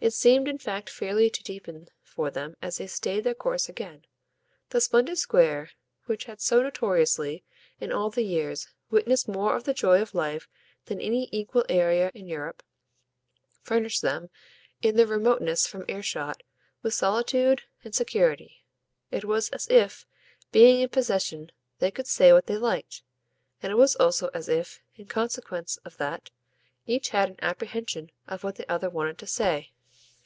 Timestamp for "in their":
14.82-15.06